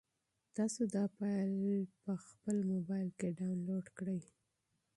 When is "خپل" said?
2.27-2.57